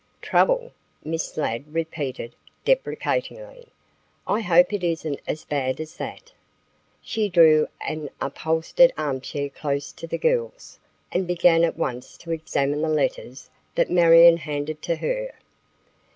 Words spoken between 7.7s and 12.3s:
an upholstered armchair close to the girls and began at once